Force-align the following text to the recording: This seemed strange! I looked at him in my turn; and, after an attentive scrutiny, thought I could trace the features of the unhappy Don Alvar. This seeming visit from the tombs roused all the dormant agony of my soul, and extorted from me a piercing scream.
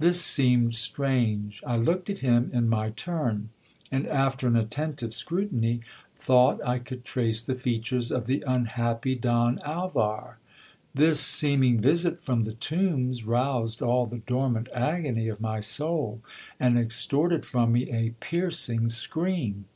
This 0.00 0.20
seemed 0.20 0.74
strange! 0.74 1.62
I 1.64 1.76
looked 1.76 2.10
at 2.10 2.18
him 2.18 2.50
in 2.52 2.68
my 2.68 2.90
turn; 2.90 3.50
and, 3.92 4.08
after 4.08 4.48
an 4.48 4.56
attentive 4.56 5.14
scrutiny, 5.14 5.82
thought 6.16 6.60
I 6.66 6.80
could 6.80 7.04
trace 7.04 7.42
the 7.44 7.54
features 7.54 8.10
of 8.10 8.26
the 8.26 8.42
unhappy 8.44 9.14
Don 9.14 9.60
Alvar. 9.60 10.38
This 10.96 11.20
seeming 11.20 11.80
visit 11.80 12.24
from 12.24 12.42
the 12.42 12.54
tombs 12.54 13.22
roused 13.22 13.80
all 13.80 14.06
the 14.06 14.18
dormant 14.18 14.68
agony 14.74 15.28
of 15.28 15.40
my 15.40 15.60
soul, 15.60 16.22
and 16.58 16.76
extorted 16.76 17.46
from 17.46 17.70
me 17.72 17.88
a 17.92 18.16
piercing 18.18 18.88
scream. 18.88 19.66